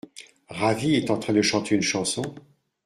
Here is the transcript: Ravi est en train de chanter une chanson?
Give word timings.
Ravi 0.49 0.95
est 0.95 1.11
en 1.11 1.19
train 1.19 1.31
de 1.33 1.43
chanter 1.43 1.75
une 1.75 1.83
chanson? 1.83 2.33